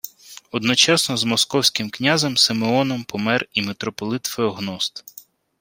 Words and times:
Одночасно 0.51 1.17
з 1.17 1.23
московським 1.23 1.89
князем 1.89 2.37
Симеоном 2.37 3.03
помер 3.03 3.47
і 3.53 3.61
митрополит 3.61 4.25
Феогност 4.25 5.03